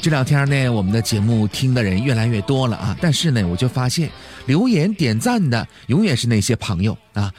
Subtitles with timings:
[0.00, 4.08] 这两天呢，我们的节目听的人越来越多了啊，但是呢，我就发现
[4.46, 7.32] 留言点赞的永远是那些朋友啊。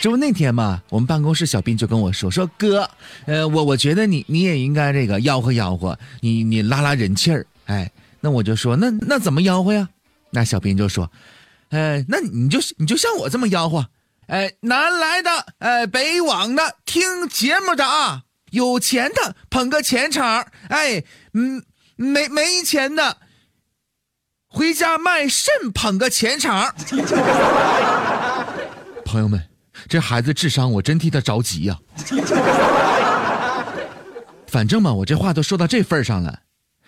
[0.00, 2.88] 这不那天嘛，我们办公室小斌就跟我说说哥，
[3.26, 7.46] 呃，我我觉得你你也应该这个吆喝吆喝，你你拉拉人气儿。
[7.66, 9.88] 哎，那我就说那那怎么吆喝呀？
[10.30, 11.10] 那小斌就说，
[11.70, 13.86] 呃，那你就你就像我这么吆喝，
[14.28, 21.62] 哎，南来的，哎，北往的，听节目的啊，有钱的捧个钱场，哎，嗯。
[22.00, 23.16] 没没钱的，
[24.48, 26.72] 回家卖肾捧个钱场。
[29.04, 29.42] 朋友们，
[29.88, 31.76] 这孩子智商我真替他着急呀。
[34.46, 36.38] 反正嘛，我这话都说到这份上了，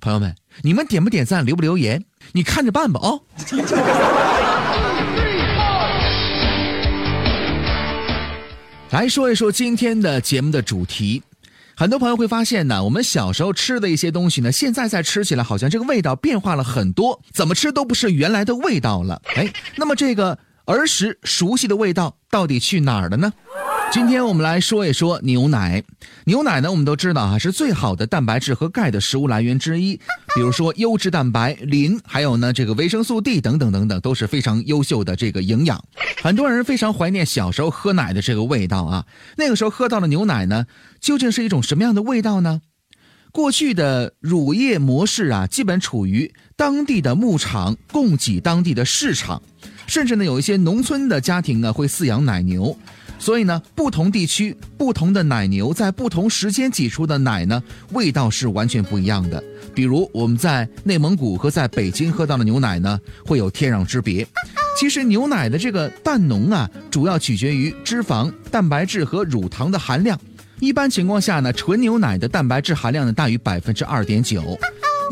[0.00, 3.18] 朋友们，你们点不点赞，留不留言，你看着办吧啊。
[8.90, 11.24] 来说一说今天的节目的主题。
[11.74, 19.20] 很多朋友会发现呢，我们小时候吃的一些东西呢，现在再吃起来好像这个味道变化了很多，怎么吃都不是原来的味道了。
[19.34, 23.32] 哎，那么这个儿时熟悉的味道到底去哪儿了呢？
[23.92, 25.84] 今天我们来说一说牛奶。
[26.24, 29.96] 牛奶呢，我们都知道啊，是最好的蛋白质和钙的食物来源之一。
[30.34, 35.84] 比如说优质蛋白、磷，还有呢这个维生素 D 等等等等，都是非常优秀的这个营养。
[36.22, 39.04] 很多人非常怀念小时候喝奶的这个味道啊。
[39.36, 40.64] 那个时候喝到的牛奶呢，
[40.98, 42.62] 究竟是一种什么样的味道呢？
[43.30, 49.42] 过去的乳业模式啊，基本处于当地的牧场供给当地的市场，
[49.86, 52.74] 甚至呢有一些农村的家庭呢会饲养奶牛。
[53.22, 59.42] 所以呢，不同地区不同的奶牛在不同时间挤出的奶呢，味道是完全不一样的。
[59.72, 64.26] 比如我们在内蒙古和在北京喝到的牛奶呢，会有天壤之别。
[64.76, 70.18] 其实牛奶的这个蛋浓啊，主要取决于脂肪、蛋白质和乳糖的含量。
[70.58, 74.58] 一般情况下呢，纯牛奶的蛋白质含量呢大于百分之二点九。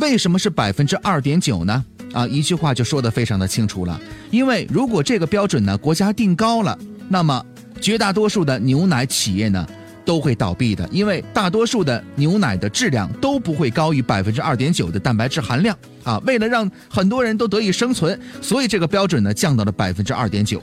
[0.00, 1.84] 为什么是百分之二点九呢？
[2.12, 4.00] 啊，一句话就说得非常的清楚了。
[4.32, 6.76] 因为如果这个标准呢，国家定高了，
[7.08, 7.44] 那么
[7.80, 9.66] 绝大多数的牛奶企业呢，
[10.04, 16.18] 都会倒闭的，因为大多数的牛奶的质量都不会高于百分之二点九的蛋白质含量啊。
[16.26, 20.62] 为了让很多人都得以生存，所以这个标准呢降到了百分之二点九。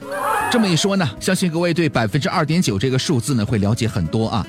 [0.50, 4.46] 这么一说呢，相信各位对百分之二点九这个数字呢会了解很多啊。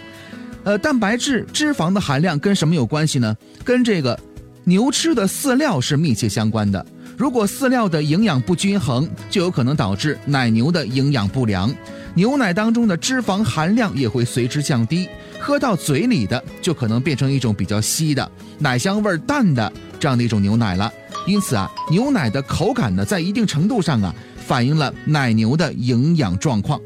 [0.64, 3.36] 呃，蛋白质、脂肪的含量跟什么有关系呢？
[3.64, 4.18] 跟这个
[4.66, 6.86] 牛吃的饲料是密切相关的。
[7.18, 11.74] 如果饲料的营养不均衡，就有可能导致奶牛的营养不良。
[12.16, 15.08] 牛奶当中的脂肪含量也会随之降低，
[15.40, 20.92] 喝到嘴里的就可能变成一种比较稀的、奶香味淡的这样的一种牛奶了。
[21.28, 24.14] 因此啊，牛奶的口感呢，在一定程度上啊，
[24.46, 26.80] 反映了奶牛的营养状况。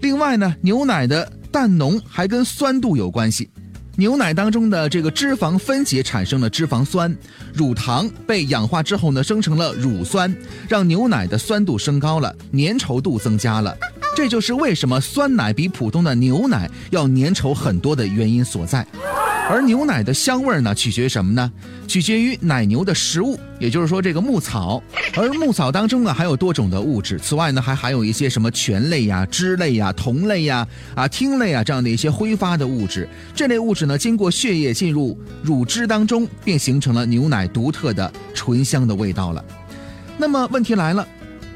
[0.00, 3.48] 另外呢，牛奶的淡浓还跟酸度有关系。
[3.98, 7.14] 牛奶当中的这个脂肪分解产生了脂肪酸，
[7.54, 10.34] 乳糖被氧化之后呢，生成了乳酸，
[10.68, 13.74] 让牛奶的酸度升高了，粘稠度增加了。
[14.16, 18.84] 这就是为什么酸奶比普通的牛奶要粘稠很多的原因所在。
[19.50, 21.52] 而牛奶的香味呢，取决于什么呢？
[21.86, 24.82] 取决于奶牛的食物，也就是说这个牧草。
[25.14, 27.18] 而牧草当中呢，还有多种的物质。
[27.18, 33.06] 此外呢，还含有一些什么醛类呀、脂类呀、酮类呀、啊烃类啊这样的一些挥发的物质。
[33.34, 39.44] 这类物质呢，经过血液进入乳汁当中，便形成了牛奶独特的醇香的味道了。
[40.16, 41.06] 那么问题来了，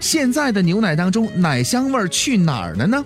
[0.00, 3.05] 现在的牛奶当中，奶香味儿去哪儿了呢？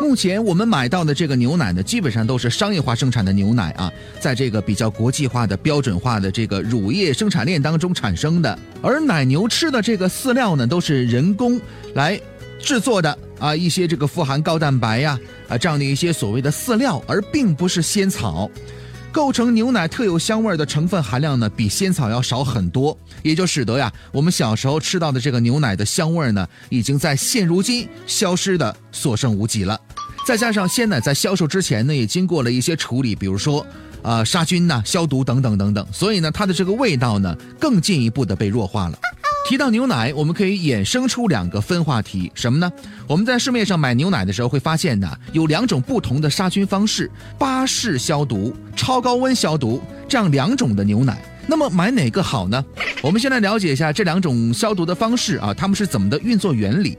[0.00, 8.58] 目前我们买到的这个牛奶呢，基本上都是商业化生产的牛奶啊，在这个比较国际化的标准化的这个乳业生产链当中产生的。
[8.80, 11.60] 而奶牛吃的这个饲料呢，都是人工
[11.94, 12.18] 来
[12.58, 18.50] 制作的啊，一些这个富含高蛋白呀啊这样的一些所谓的饲料，而并不是鲜草。
[19.12, 29.78] 构成牛奶特有香味的成分含量呢，比鲜草要少很多，也就使得呀，我们小时候吃到的这个牛奶的香味呢，已经在现如今消失的所剩无几了。
[30.24, 33.66] 再加上鲜奶在销售之前呢，也经过了一些处理，比如说，
[34.02, 38.98] 呃，杀菌呐、消毒等等等等，所以呢，它的这个味道呢，更进一步的被弱化了。
[39.50, 42.70] 提到牛奶，我们可以衍生出两个分话题，什么呢？
[43.08, 51.20] 我们在市面上买牛奶的时候会发现呢，有两种不同的杀菌方式：巴氏消毒、超高温消毒这样两种的牛奶。
[51.48, 52.64] 那么买哪个好呢？
[53.02, 56.96] 我们先来了解一下这两种消毒的方式啊，它们是怎么的运作原理。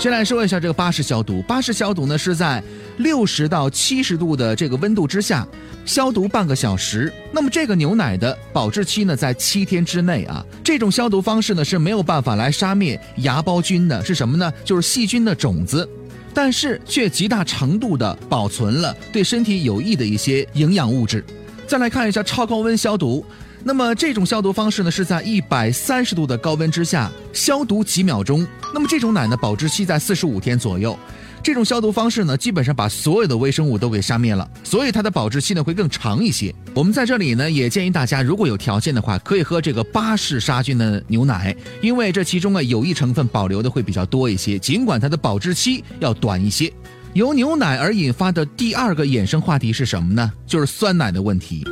[0.00, 1.42] 先来说一下这个巴氏消毒。
[1.42, 2.64] 巴氏消毒呢是在
[2.96, 5.46] 六十到七十度的这个温度之下
[5.84, 7.12] 消毒半个小时。
[7.30, 10.42] 那么这个牛奶的保质期呢在七天之内啊。
[10.64, 14.50] 这种消毒方式呢是没有办法来杀灭芽孢菌的，是什么呢？
[14.64, 15.86] 就是细菌的种子，
[16.32, 21.22] 但是却极大程度的保存了对身体有益的一些营养物质。
[21.66, 23.22] 再来看一下超高温消毒。
[23.62, 28.46] 那么这种消毒方式呢，是在一百三十度的高温之下消毒几秒钟。
[28.72, 30.98] 那么这种奶呢，保质期在四十五天左右。
[31.42, 36.54] 这种消毒方式呢，基本上把所有的微生物都给杀灭了，所以它的保质期呢会更长一些。
[36.74, 46.70] 我们在这里呢，也建议大家，如果有条件的话，可以喝这个巴氏杀菌的牛奶，因为这其中啊有益成分保留的会比较多一些，尽管它的保质期要短一些。
[47.14, 50.30] 由牛奶而引发的第二个衍生话题是什么呢？
[50.46, 51.64] 就是酸奶的问题。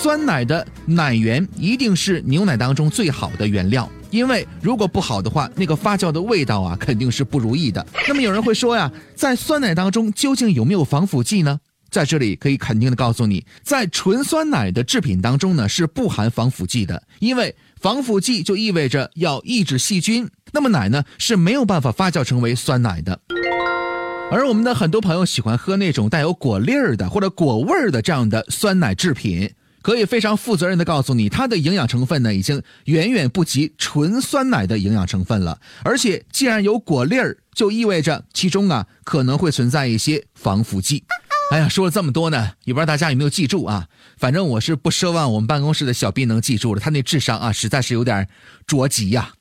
[0.00, 3.90] 酸奶的奶源一定是牛奶当中最好的原料。
[4.10, 7.84] 因为如果不好的话，那个发酵的味道啊，肯定是不如意的。
[8.06, 11.58] 那么有人会说呀，在酸奶当中究竟有没有防腐剂呢？
[11.90, 17.02] 在这里可以肯定的告诉你，在纯酸奶的制品当中呢，是不含防腐剂的。
[17.18, 23.20] 因为防腐剂就意味着要抑制细菌，那么奶呢是没有办法发酵成为酸奶的。
[24.30, 29.50] 而我们的很多朋友喜欢喝那种带有果粒儿的或者果味儿的这样的酸奶制品。
[29.88, 35.58] 可以非常负责任的告诉你，它的营养成分呢，已经远远不及纯酸奶的营养成分了。
[35.82, 41.04] 而且，既然有果粒儿，就意味着其中啊可能会存在一些防腐剂。
[41.50, 43.88] 哎呀，说了这么多呢，也不知道大家有没有记住啊？
[44.18, 48.28] 反正我是不奢望我们办公室的小斌能记住了，他那智商啊，实在是有点
[48.66, 49.32] 着急呀。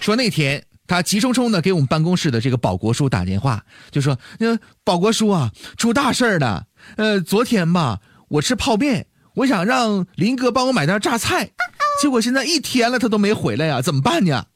[0.00, 6.66] 说那天他急冲冲的给我们办公室的这个保国叔打电话，就说：“那保国叔啊，出大事了。
[6.96, 7.98] 呃，昨天吧，
[8.28, 11.50] 我吃泡面。”我想让林哥帮我买袋榨菜，
[12.02, 14.46] 结果现在一天了他都没回来呀，怎么办呢？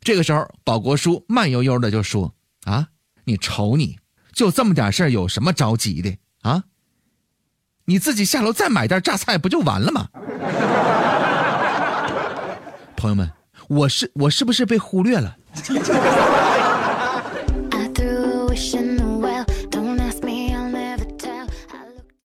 [0.00, 2.34] 这个时候，保国叔慢悠悠的就说
[2.64, 2.88] ：“啊，
[3.24, 3.98] 你瞅你，
[4.32, 6.64] 就这么点事儿，有什么着急的啊？
[7.84, 10.08] 你自己下楼再买袋榨菜不就完了吗？”
[12.96, 13.30] 朋友们，
[13.68, 15.36] 我是我是不是被忽略了？